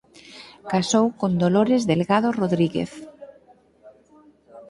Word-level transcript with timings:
Casou 0.71 1.05
con 1.19 1.31
Dolores 1.43 1.81
Delgado 1.89 2.29
Rodríguez. 2.39 2.91